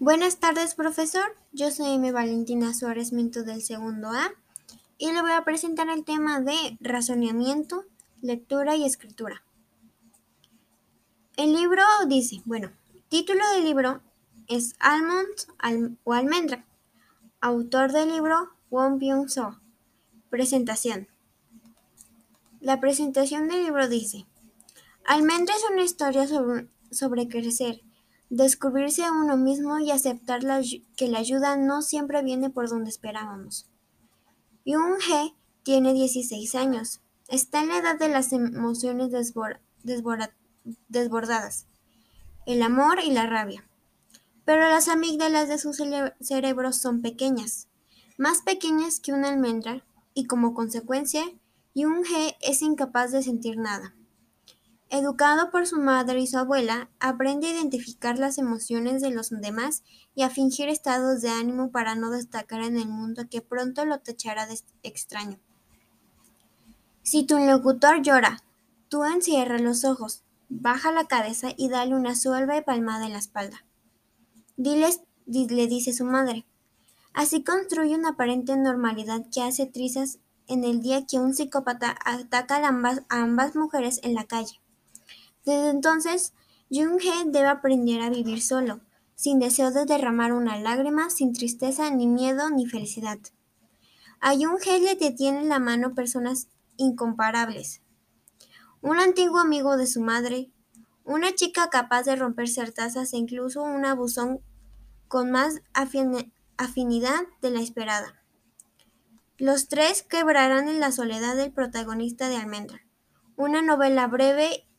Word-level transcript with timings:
Buenas 0.00 0.38
tardes, 0.38 0.74
profesor. 0.74 1.36
Yo 1.52 1.70
soy 1.70 1.96
M. 1.96 2.10
Valentina 2.10 2.72
Suárez 2.72 3.12
Minto 3.12 3.42
del 3.42 3.60
segundo 3.60 4.08
A 4.08 4.32
y 4.96 5.12
le 5.12 5.20
voy 5.20 5.32
a 5.32 5.44
presentar 5.44 5.90
el 5.90 6.06
tema 6.06 6.40
de 6.40 6.78
razonamiento, 6.80 7.84
lectura 8.22 8.76
y 8.76 8.86
escritura. 8.86 9.44
El 11.36 11.52
libro 11.52 11.82
dice, 12.08 12.40
bueno, 12.46 12.72
título 13.10 13.42
del 13.52 13.64
libro 13.64 14.00
es 14.48 14.74
Almond 14.78 15.98
o 16.04 16.14
Almendra. 16.14 16.64
Autor 17.42 17.92
del 17.92 18.08
libro 18.08 18.54
Won 18.70 18.98
Byung-so. 18.98 19.60
Presentación. 20.30 21.08
La 22.58 22.80
presentación 22.80 23.48
del 23.48 23.64
libro 23.64 23.86
dice, 23.86 24.24
Almendra 25.04 25.54
es 25.54 25.64
una 25.70 25.82
historia 25.82 26.26
sobre, 26.26 26.68
sobre 26.90 27.28
crecer, 27.28 27.82
descubrirse 28.30 29.04
a 29.04 29.12
uno 29.12 29.36
mismo 29.36 29.78
y 29.80 29.90
aceptar 29.90 30.40
que 30.96 31.08
la 31.08 31.18
ayuda 31.18 31.56
no 31.56 31.82
siempre 31.82 32.22
viene 32.22 32.48
por 32.48 32.68
donde 32.68 32.88
esperábamos. 32.88 33.68
Jung 34.64 35.00
He 35.10 35.34
tiene 35.62 35.92
16 35.92 36.54
años. 36.54 37.00
Está 37.28 37.60
en 37.60 37.68
la 37.68 37.78
edad 37.78 37.98
de 37.98 38.08
las 38.08 38.32
emociones 38.32 39.10
desbordadas, 40.88 41.66
el 42.46 42.62
amor 42.62 43.00
y 43.04 43.10
la 43.10 43.26
rabia. 43.26 43.68
Pero 44.44 44.68
las 44.68 44.88
amígdalas 44.88 45.48
de 45.48 45.58
su 45.58 45.72
cerebro 45.72 46.72
son 46.72 47.02
pequeñas, 47.02 47.68
más 48.16 48.42
pequeñas 48.42 49.00
que 49.00 49.12
una 49.12 49.28
almendra, 49.28 49.84
y 50.14 50.26
como 50.26 50.54
consecuencia, 50.54 51.22
Jung 51.74 52.04
He 52.04 52.36
es 52.40 52.62
incapaz 52.62 53.12
de 53.12 53.22
sentir 53.22 53.58
nada. 53.58 53.94
Educado 54.92 55.52
por 55.52 55.68
su 55.68 55.80
madre 55.80 56.18
y 56.20 56.26
su 56.26 56.36
abuela, 56.36 56.90
aprende 56.98 57.46
a 57.46 57.52
identificar 57.52 58.18
las 58.18 58.38
emociones 58.38 59.00
de 59.00 59.10
los 59.10 59.30
demás 59.30 59.84
y 60.16 60.22
a 60.22 60.30
fingir 60.30 60.68
estados 60.68 61.20
de 61.22 61.30
ánimo 61.30 61.70
para 61.70 61.94
no 61.94 62.10
destacar 62.10 62.60
en 62.62 62.76
el 62.76 62.88
mundo 62.88 63.22
que 63.30 63.40
pronto 63.40 63.84
lo 63.84 64.00
tachará 64.00 64.48
de 64.48 64.58
extraño. 64.82 65.38
Si 67.04 67.24
tu 67.24 67.38
locutor 67.38 68.02
llora, 68.02 68.42
tú 68.88 69.04
encierra 69.04 69.60
los 69.60 69.84
ojos, 69.84 70.24
baja 70.48 70.90
la 70.90 71.04
cabeza 71.04 71.50
y 71.56 71.68
dale 71.68 71.94
una 71.94 72.16
suave 72.16 72.60
palmada 72.62 73.06
en 73.06 73.12
la 73.12 73.20
espalda. 73.20 73.64
Diles, 74.56 75.02
le 75.26 75.68
dice 75.68 75.92
su 75.92 76.04
madre. 76.04 76.46
Así 77.14 77.44
construye 77.44 77.94
una 77.94 78.10
aparente 78.10 78.56
normalidad 78.56 79.24
que 79.32 79.42
hace 79.42 79.66
trizas 79.66 80.18
en 80.48 80.64
el 80.64 80.82
día 80.82 81.06
que 81.06 81.20
un 81.20 81.32
psicópata 81.32 81.96
ataca 82.04 82.56
a 82.56 83.22
ambas 83.22 83.54
mujeres 83.54 84.00
en 84.02 84.14
la 84.14 84.24
calle. 84.24 84.60
Desde 85.50 85.70
entonces, 85.70 86.32
Jung-He 86.70 87.28
debe 87.28 87.48
aprender 87.48 88.02
a 88.02 88.08
vivir 88.08 88.40
solo, 88.40 88.82
sin 89.16 89.40
deseo 89.40 89.72
de 89.72 89.84
derramar 89.84 90.32
una 90.32 90.56
lágrima, 90.60 91.10
sin 91.10 91.32
tristeza, 91.32 91.90
ni 91.90 92.06
miedo, 92.06 92.50
ni 92.50 92.66
felicidad. 92.66 93.18
A 94.20 94.34
Jung-He 94.34 94.78
le 94.78 94.94
detienen 94.94 95.48
la 95.48 95.58
mano 95.58 95.92
personas 95.92 96.46
incomparables. 96.76 97.82
Un 98.80 99.00
antiguo 99.00 99.40
amigo 99.40 99.76
de 99.76 99.88
su 99.88 100.00
madre, 100.00 100.52
una 101.02 101.34
chica 101.34 101.68
capaz 101.68 102.04
de 102.04 102.14
romper 102.14 102.48
tazas 102.72 103.12
e 103.12 103.16
incluso 103.16 103.60
un 103.60 103.84
abusón 103.84 104.38
con 105.08 105.32
más 105.32 105.62
afinidad 105.74 107.22
de 107.42 107.50
la 107.50 107.60
esperada. 107.60 108.22
Los 109.36 109.66
tres 109.66 110.04
quebrarán 110.04 110.68
en 110.68 110.78
la 110.78 110.92
soledad 110.92 111.34
del 111.34 111.50
protagonista 111.50 112.28
de 112.28 112.36
Almendra, 112.36 112.86
una 113.34 113.62
novela 113.62 114.06
breve 114.06 114.69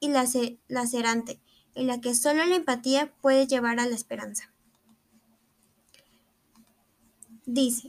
y 0.00 0.08
lacerante, 0.68 1.40
en 1.74 1.86
la 1.86 2.00
que 2.00 2.14
solo 2.14 2.44
la 2.44 2.56
empatía 2.56 3.12
puede 3.20 3.46
llevar 3.46 3.80
a 3.80 3.86
la 3.86 3.94
esperanza. 3.94 4.52
Dice, 7.46 7.88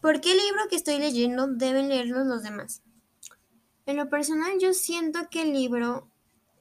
¿por 0.00 0.20
qué 0.20 0.32
el 0.32 0.38
libro 0.38 0.62
que 0.70 0.76
estoy 0.76 0.98
leyendo 0.98 1.46
deben 1.46 1.88
leerlo 1.88 2.24
los 2.24 2.42
demás? 2.42 2.82
En 3.86 3.96
lo 3.96 4.08
personal 4.08 4.58
yo 4.58 4.72
siento 4.72 5.28
que 5.30 5.42
el 5.42 5.52
libro 5.52 6.10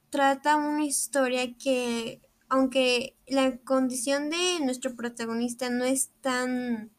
trata 0.10 0.56
una 0.56 0.86
historia 0.86 1.56
que, 1.58 2.22
aunque 2.50 3.16
la 3.28 3.58
condición 3.60 4.30
de 4.30 4.60
nuestro 4.62 4.96
protagonista 4.96 5.70
no 5.70 5.86
es 5.86 6.12
tan, 6.22 6.92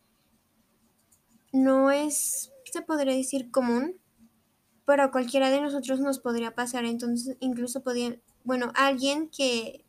no 1.53 1.91
es, 1.91 2.53
se 2.73 2.83
podría 2.83 3.15
decir, 3.15 3.51
común, 3.51 3.97
pero 4.87 5.03
a 5.03 5.11
cualquiera 5.11 5.51
de 5.51 5.61
nosotros 5.61 6.01
nos 6.01 6.21
podría 6.21 6.55
pasar. 6.55 6.87
Entonces, 6.87 7.37
incluso 7.41 7.83
podía, 7.83 8.17
bueno, 8.45 8.73
alguien 8.75 9.29
que 9.29 9.85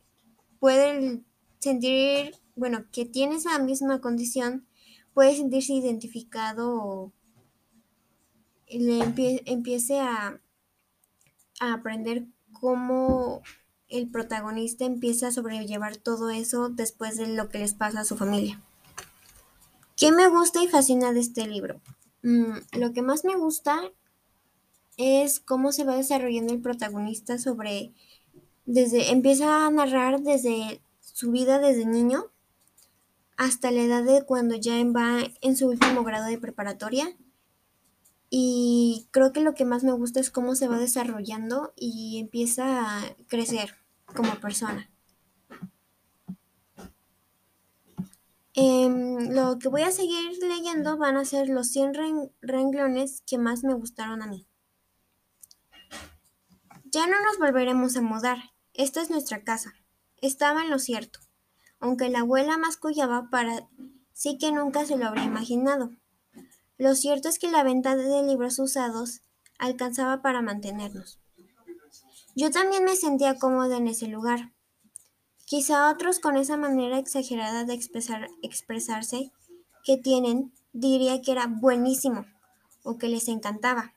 puede 0.60 1.24
sentir, 1.60 2.36
bueno, 2.56 2.86
que 2.92 3.06
tiene 3.06 3.36
esa 3.36 3.60
misma 3.60 4.02
condición, 4.02 4.68
puede 5.14 5.36
sentirse 5.36 5.74
identificado 5.74 6.76
o 6.76 7.14
le 8.68 9.00
empiece 9.46 10.00
a, 10.00 10.42
a 11.60 11.74
aprender 11.74 12.26
cómo 12.52 13.42
el 13.88 14.10
protagonista 14.10 14.84
empieza 14.84 15.28
a 15.28 15.32
sobrellevar 15.32 15.98
todo 15.98 16.32
eso 16.32 16.70
después 16.70 17.18
de 17.18 17.28
lo 17.28 17.50
que 17.50 17.60
les 17.60 17.76
pasa 17.76 18.02
a 18.02 18.06
su 18.06 18.18
familia. 18.18 18.62
¿Qué 19.96 20.12
me 20.12 20.28
gusta 20.28 20.62
y 20.62 20.68
fascina 20.68 21.14
de 21.14 21.20
este 21.20 21.48
libro? 21.48 21.82
Mm, 22.24 22.58
lo 22.80 22.94
que 22.94 23.02
más 23.02 23.24
me 23.24 23.36
gusta 23.36 23.80
es 24.98 25.40
cómo 25.40 25.72
se 25.72 25.84
va 25.84 25.96
desarrollando 25.96 26.54
el 26.54 26.62
protagonista 26.62 27.38
sobre 27.38 27.94
desde 28.66 29.12
empieza 29.12 29.66
a 29.66 29.72
narrar 29.72 30.22
desde 30.22 30.82
su 31.00 31.32
vida 31.32 31.60
desde 31.60 31.86
niño 31.86 32.26
hasta 33.38 33.72
la 33.72 33.82
edad 33.82 34.04
de 34.04 34.26
cuando 34.26 34.56
ya 34.56 34.74
va 34.86 35.20
en 35.42 35.56
su 35.56 35.68
último 35.68 36.04
grado 36.04 36.26
de 36.26 36.40
preparatoria. 36.40 37.16
Y 38.30 39.08
creo 39.12 39.32
que 39.32 39.42
lo 39.42 39.54
que 39.54 39.64
más 39.64 39.84
me 39.84 39.94
gusta 39.94 40.20
es 40.20 40.32
cómo 40.32 40.56
se 40.56 40.68
va 40.68 40.80
desarrollando 40.80 41.72
y 41.78 42.18
empieza 42.20 42.98
a 42.98 43.16
crecer 43.28 43.76
como 44.06 44.36
persona. 44.42 44.90
Em, 48.54 49.34
lo 49.34 49.60
que 49.60 49.70
voy 49.70 49.84
a 49.84 49.92
seguir 49.92 50.38
leyendo 50.42 50.98
van 50.98 51.16
a 51.16 51.26
ser 51.26 51.48
los 51.48 51.68
100 51.68 51.94
renglones 52.42 53.22
que 53.22 53.38
más 53.38 53.64
me 53.64 53.76
gustaron 53.76 54.24
a 54.24 54.28
mí. 54.28 54.48
Ya 56.98 57.06
no 57.06 57.22
nos 57.22 57.38
volveremos 57.38 57.96
a 57.96 58.02
mudar. 58.02 58.40
Esta 58.74 59.04
es 59.04 59.12
nuestra 59.12 59.44
casa. 59.44 59.72
Estaba 60.20 60.64
en 60.64 60.72
lo 60.72 60.80
cierto, 60.80 61.20
aunque 61.80 62.10
la 62.10 62.22
abuela 62.22 62.58
mascullaba 62.58 63.30
para 63.30 63.70
sí 64.14 64.40
que 64.40 64.52
nunca 64.52 64.84
se 64.84 64.98
lo 64.98 65.06
habría 65.06 65.26
imaginado. 65.26 65.92
Lo 66.80 66.96
cierto 66.96 67.30
es 67.30 67.38
que 67.38 67.52
la 67.52 67.62
venta 67.62 67.96
de 67.96 68.24
libros 68.24 68.58
usados 68.58 69.22
alcanzaba 69.60 70.24
para 70.24 70.42
mantenernos. 70.42 71.20
Yo 72.36 72.50
también 72.50 72.84
me 72.84 72.96
sentía 72.96 73.38
cómoda 73.38 73.78
en 73.78 73.88
ese 73.90 74.08
lugar. 74.08 74.54
Quizá 75.46 75.92
otros 75.92 76.18
con 76.18 76.36
esa 76.36 76.58
manera 76.58 76.98
exagerada 76.98 77.64
de 77.64 77.76
expresar, 77.76 78.28
expresarse 78.42 79.32
que 79.84 79.98
tienen 79.98 80.52
diría 80.74 81.22
que 81.22 81.34
era 81.34 81.46
buenísimo 81.46 82.26
o 82.82 82.98
que 82.98 83.08
les 83.08 83.28
encantaba 83.28 83.94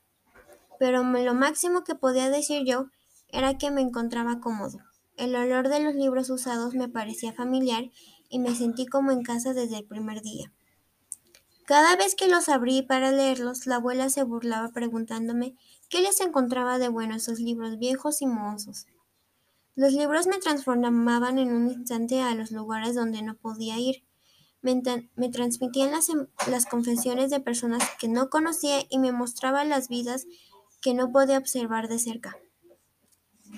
pero 0.81 1.03
lo 1.03 1.35
máximo 1.35 1.83
que 1.83 1.93
podía 1.93 2.31
decir 2.31 2.63
yo 2.65 2.87
era 3.27 3.55
que 3.59 3.69
me 3.69 3.81
encontraba 3.81 4.39
cómodo. 4.39 4.79
El 5.15 5.35
olor 5.35 5.69
de 5.69 5.79
los 5.79 5.93
libros 5.93 6.31
usados 6.31 6.73
me 6.73 6.89
parecía 6.89 7.33
familiar 7.33 7.91
y 8.29 8.39
me 8.39 8.55
sentí 8.55 8.87
como 8.87 9.11
en 9.11 9.21
casa 9.21 9.53
desde 9.53 9.77
el 9.77 9.85
primer 9.85 10.23
día. 10.23 10.51
Cada 11.67 11.95
vez 11.97 12.15
que 12.15 12.27
los 12.27 12.49
abrí 12.49 12.81
para 12.81 13.11
leerlos, 13.11 13.67
la 13.67 13.75
abuela 13.75 14.09
se 14.09 14.23
burlaba 14.23 14.69
preguntándome 14.69 15.55
qué 15.87 16.01
les 16.01 16.19
encontraba 16.19 16.79
de 16.79 16.89
bueno 16.89 17.15
esos 17.15 17.39
libros 17.39 17.77
viejos 17.77 18.23
y 18.23 18.25
mozos. 18.25 18.87
Los 19.75 19.93
libros 19.93 20.25
me 20.25 20.39
transformaban 20.39 21.37
en 21.37 21.53
un 21.53 21.69
instante 21.69 22.23
a 22.23 22.33
los 22.33 22.49
lugares 22.49 22.95
donde 22.95 23.21
no 23.21 23.37
podía 23.37 23.77
ir. 23.77 24.03
Me, 24.63 25.29
transmitían 25.31 25.91
las, 25.91 26.07
las 26.47 26.65
confesiones 26.65 27.29
de 27.29 27.39
personas 27.39 27.83
que 27.99 28.07
no 28.07 28.31
conocía 28.31 28.79
y 28.89 28.97
me 28.97 29.11
mostraban 29.11 29.69
las 29.69 29.89
vidas 29.89 30.25
que 30.81 30.93
no 30.93 31.11
podía 31.11 31.37
observar 31.37 31.87
de 31.87 31.99
cerca. 31.99 32.37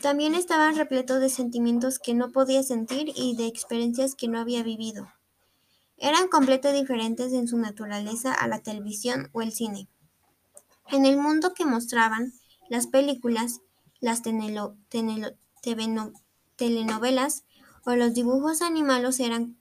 También 0.01 0.35
estaban 0.35 0.75
repletos 0.75 1.21
de 1.21 1.29
sentimientos 1.29 1.99
que 1.99 2.13
no 2.13 2.31
podía 2.31 2.63
sentir 2.63 3.13
y 3.15 3.35
de 3.35 3.47
experiencias 3.47 4.15
que 4.15 4.27
no 4.27 4.39
había 4.39 4.63
vivido. 4.63 5.07
Eran 5.97 6.27
completamente 6.27 6.81
diferentes 6.81 7.31
en 7.33 7.47
su 7.47 7.57
naturaleza 7.57 8.33
a 8.33 8.47
la 8.47 8.59
televisión 8.59 9.29
o 9.31 9.41
el 9.41 9.53
cine. 9.53 9.87
En 10.91 11.05
el 11.05 11.17
mundo 11.17 11.53
que 11.53 11.65
mostraban, 11.65 12.33
las 12.69 12.87
películas, 12.87 13.61
las 14.01 14.21
telenovelas 16.57 17.43
o 17.85 17.95
los 17.95 18.13
dibujos 18.13 18.61
animados 18.61 19.19
eran, 19.19 19.57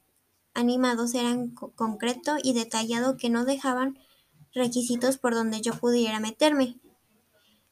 animados 0.54 1.14
eran 1.14 1.50
concreto 1.50 2.36
y 2.42 2.54
detallado 2.54 3.16
que 3.16 3.30
no 3.30 3.44
dejaban 3.44 3.98
requisitos 4.52 5.18
por 5.18 5.34
donde 5.34 5.60
yo 5.60 5.74
pudiera 5.74 6.18
meterme. 6.18 6.76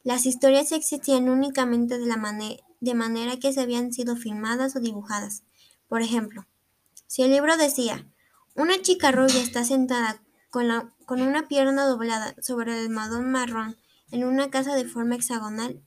Las 0.03 0.25
historias 0.25 0.71
existían 0.71 1.29
únicamente 1.29 1.97
de, 1.97 2.05
la 2.07 2.93
manera 2.93 3.37
que 3.37 3.53
se 3.53 3.61
habían 3.61 3.93
sido 3.93 4.15
filmadas 4.15 4.75
o 4.75 4.79
dibujadas. 4.79 5.43
Por 5.87 6.01
ejemplo, 6.01 6.45
Si 7.07 7.23
el 7.23 7.31
libro 7.31 7.57
decía, 7.57 8.07
una 8.55 8.81
chica 8.81 9.11
rubia 9.11 9.41
está 9.41 9.65
sentada 9.65 10.21
con 10.49 11.21
una 11.21 11.47
pierna 11.47 11.85
doblada 11.85 12.35
sobre 12.41 12.73
el 12.73 12.85
almohadón 12.85 13.31
marrón 13.31 13.77
en 14.11 14.23
una 14.23 14.49
casa 14.49 14.75
de 14.75 14.85
forma 14.85 15.15
hexagonal, 15.15 15.81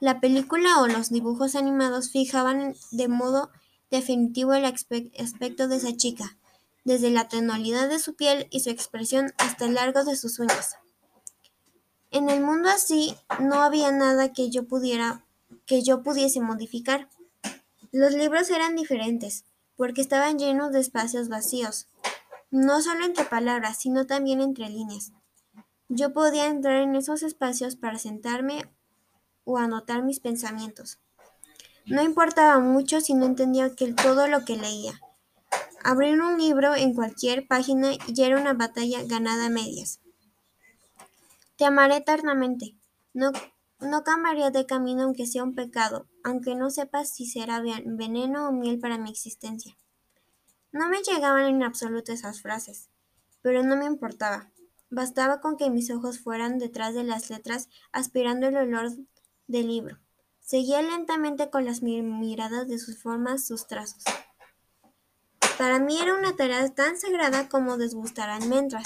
la 0.00 0.20
película 0.20 0.80
o 0.80 0.86
los 0.86 1.10
dibujos 1.10 1.54
animados 1.54 2.10
fijaban 2.10 2.74
de 2.90 3.08
modo 3.08 3.50
definitivo 3.90 4.52
el 4.52 4.64
aspecto 4.64 5.68
de 5.68 5.76
esa 5.76 5.96
chica, 5.96 6.36
desde 6.84 7.10
la 7.10 7.28
tonalidad 7.28 7.88
de 7.88 7.98
su 7.98 8.14
piel 8.14 8.46
y 8.50 8.60
su 8.60 8.70
expresión 8.70 9.32
hasta 9.38 9.64
el 9.66 9.74
largo 9.74 10.04
de 10.04 10.16
sus 10.16 10.38
uñas. 10.38 10.76
En 12.14 12.30
el 12.30 12.42
mundo 12.42 12.68
así 12.68 13.16
no 13.40 13.56
había 13.56 13.90
nada 13.90 14.32
que 14.32 14.48
yo 14.48 14.68
pudiera 14.68 15.24
que 15.66 15.82
yo 15.82 16.04
pudiese 16.04 16.40
modificar. 16.40 17.08
Los 17.90 18.12
libros 18.12 18.50
eran 18.50 18.76
diferentes, 18.76 19.46
porque 19.74 20.00
estaban 20.00 20.38
llenos 20.38 20.70
de 20.70 20.78
espacios 20.78 21.28
vacíos, 21.28 21.88
no 22.52 22.80
solo 22.82 23.04
entre 23.04 23.24
palabras, 23.24 23.78
sino 23.78 24.06
también 24.06 24.40
entre 24.40 24.68
líneas. 24.68 25.10
Yo 25.88 26.12
podía 26.12 26.46
entrar 26.46 26.82
en 26.82 26.94
esos 26.94 27.24
espacios 27.24 27.74
para 27.74 27.98
sentarme 27.98 28.64
o 29.42 29.58
anotar 29.58 30.04
mis 30.04 30.20
pensamientos. 30.20 31.00
No 31.84 32.00
importaba 32.00 32.60
mucho 32.60 33.00
si 33.00 33.14
no 33.14 33.26
entendía 33.26 33.74
que 33.74 33.92
todo 33.92 34.28
lo 34.28 34.44
que 34.44 34.56
leía. 34.56 35.00
Abrir 35.82 36.20
un 36.20 36.38
libro 36.38 36.76
en 36.76 36.94
cualquier 36.94 37.48
página 37.48 37.90
ya 38.06 38.26
era 38.26 38.40
una 38.40 38.52
batalla 38.52 39.02
ganada 39.02 39.46
a 39.46 39.50
medias. 39.50 39.98
Te 41.56 41.64
amaré 41.64 41.98
eternamente. 41.98 42.76
No, 43.12 43.30
no 43.80 44.02
cambiaría 44.02 44.50
de 44.50 44.66
camino 44.66 45.04
aunque 45.04 45.26
sea 45.26 45.44
un 45.44 45.54
pecado, 45.54 46.08
aunque 46.24 46.54
no 46.54 46.70
sepas 46.70 47.14
si 47.14 47.26
será 47.26 47.62
veneno 47.84 48.48
o 48.48 48.52
miel 48.52 48.78
para 48.78 48.98
mi 48.98 49.10
existencia. 49.10 49.76
No 50.72 50.88
me 50.88 51.02
llegaban 51.02 51.46
en 51.46 51.62
absoluto 51.62 52.12
esas 52.12 52.42
frases, 52.42 52.88
pero 53.42 53.62
no 53.62 53.76
me 53.76 53.84
importaba. 53.84 54.50
Bastaba 54.90 55.40
con 55.40 55.56
que 55.56 55.70
mis 55.70 55.90
ojos 55.90 56.18
fueran 56.18 56.58
detrás 56.58 56.94
de 56.94 57.04
las 57.04 57.30
letras 57.30 57.68
aspirando 57.92 58.48
el 58.48 58.56
olor 58.56 58.90
del 59.46 59.68
libro. 59.68 59.98
Seguía 60.40 60.82
lentamente 60.82 61.50
con 61.50 61.64
las 61.64 61.82
miradas 61.82 62.68
de 62.68 62.78
sus 62.78 63.00
formas, 63.00 63.46
sus 63.46 63.66
trazos. 63.66 64.02
Para 65.56 65.78
mí 65.78 66.00
era 66.00 66.14
una 66.14 66.34
tarea 66.34 66.68
tan 66.74 66.98
sagrada 66.98 67.48
como 67.48 67.76
desgustar 67.76 68.28
almendras. 68.28 68.84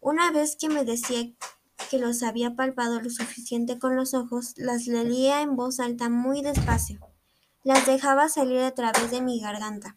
Una 0.00 0.30
vez 0.30 0.56
que 0.56 0.68
me 0.68 0.84
decía 0.84 1.34
que 1.88 1.98
los 1.98 2.22
había 2.22 2.54
palpado 2.54 3.00
lo 3.00 3.10
suficiente 3.10 3.78
con 3.78 3.96
los 3.96 4.14
ojos, 4.14 4.54
las 4.56 4.86
leía 4.86 5.42
en 5.42 5.56
voz 5.56 5.80
alta 5.80 6.08
muy 6.08 6.42
despacio. 6.42 7.00
Las 7.62 7.86
dejaba 7.86 8.28
salir 8.28 8.60
a 8.60 8.74
través 8.74 9.10
de 9.10 9.20
mi 9.20 9.40
garganta. 9.40 9.96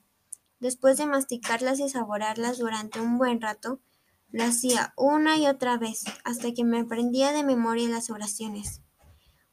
Después 0.59 0.97
de 0.97 1.05
masticarlas 1.05 1.79
y 1.79 1.89
saborearlas 1.89 2.57
durante 2.57 3.01
un 3.01 3.17
buen 3.17 3.41
rato, 3.41 3.81
lo 4.29 4.43
hacía 4.43 4.93
una 4.97 5.37
y 5.37 5.47
otra 5.47 5.77
vez, 5.77 6.05
hasta 6.23 6.53
que 6.53 6.63
me 6.63 6.79
aprendía 6.79 7.31
de 7.31 7.43
memoria 7.43 7.87
las 7.89 8.09
oraciones. 8.09 8.81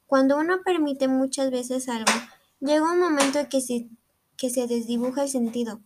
Cuando 0.06 0.38
uno 0.38 0.62
permite 0.64 1.06
muchas 1.06 1.50
veces 1.50 1.88
algo, 1.88 2.12
llega 2.60 2.90
un 2.90 2.98
momento 2.98 3.48
que 3.48 3.60
se, 3.60 3.90
que 4.36 4.50
se 4.50 4.66
desdibuja 4.66 5.24
el 5.24 5.28
sentido. 5.28 5.82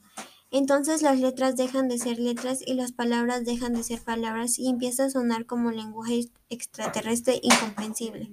Entonces 0.57 1.03
las 1.03 1.19
letras 1.19 1.57
dejan 1.57 1.89
de 1.89 1.99
ser 1.99 2.21
letras 2.21 2.61
y 2.65 2.75
las 2.75 2.93
palabras 2.93 3.45
dejan 3.45 3.73
de 3.73 3.83
ser 3.83 4.01
palabras 4.01 4.57
y 4.57 4.69
empieza 4.69 5.07
a 5.07 5.11
sonar 5.11 5.47
como 5.47 5.73
lenguaje 5.73 6.31
extraterrestre 6.49 7.41
incomprensible. 7.43 8.31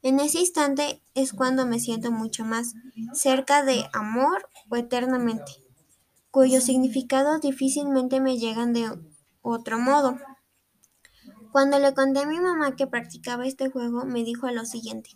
En 0.00 0.20
ese 0.20 0.40
instante 0.40 1.02
es 1.12 1.34
cuando 1.34 1.66
me 1.66 1.80
siento 1.80 2.10
mucho 2.10 2.46
más 2.46 2.72
cerca 3.12 3.62
de 3.62 3.84
amor 3.92 4.48
o 4.70 4.76
eternamente, 4.76 5.52
cuyo 6.30 6.62
significado 6.62 7.38
difícilmente 7.40 8.22
me 8.22 8.38
llegan 8.38 8.72
de 8.72 8.90
otro 9.42 9.78
modo. 9.78 10.16
Cuando 11.52 11.78
le 11.78 11.92
conté 11.92 12.20
a 12.20 12.26
mi 12.26 12.40
mamá 12.40 12.74
que 12.74 12.86
practicaba 12.86 13.46
este 13.46 13.68
juego, 13.68 14.06
me 14.06 14.24
dijo 14.24 14.50
lo 14.50 14.64
siguiente. 14.64 15.10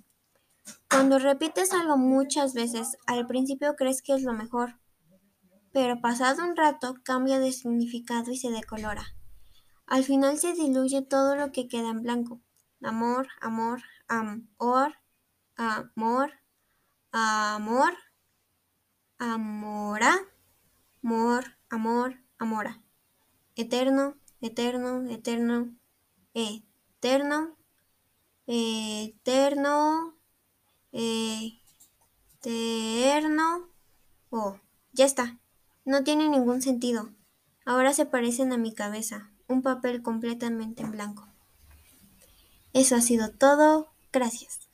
Cuando 0.90 1.18
repites 1.18 1.72
algo 1.72 1.96
muchas 1.96 2.52
veces, 2.52 2.98
al 3.06 3.26
principio 3.26 3.76
crees 3.76 4.02
que 4.02 4.12
es 4.12 4.22
lo 4.22 4.34
mejor, 4.34 4.81
pero 5.72 6.00
pasado 6.00 6.44
un 6.44 6.56
rato 6.56 6.96
cambia 7.02 7.38
de 7.38 7.52
significado 7.52 8.30
y 8.30 8.36
se 8.36 8.50
decolora. 8.50 9.16
Al 9.86 10.04
final 10.04 10.38
se 10.38 10.52
diluye 10.52 11.02
todo 11.02 11.34
lo 11.36 11.50
que 11.52 11.68
queda 11.68 11.90
en 11.90 12.02
blanco. 12.02 12.40
Amor, 12.82 13.28
amor, 13.40 13.82
amor, 14.08 14.94
amor, 15.56 16.32
amor, 17.12 17.94
amora, 19.18 20.18
amor, 21.02 21.44
amor, 21.70 22.18
amora. 22.38 22.82
Eterno, 23.54 24.16
eterno, 24.40 25.08
eterno, 25.08 25.74
eterno, 26.34 27.56
eterno, 28.46 30.16
eterno. 32.42 33.68
Oh, 34.30 34.58
ya 34.92 35.04
está. 35.04 35.38
No 35.84 36.04
tiene 36.04 36.28
ningún 36.28 36.62
sentido. 36.62 37.10
Ahora 37.64 37.92
se 37.92 38.06
parecen 38.06 38.52
a 38.52 38.56
mi 38.56 38.72
cabeza, 38.72 39.32
un 39.48 39.62
papel 39.62 40.02
completamente 40.02 40.82
en 40.82 40.92
blanco. 40.92 41.28
Eso 42.72 42.96
ha 42.96 43.00
sido 43.00 43.30
todo. 43.30 43.88
Gracias. 44.12 44.71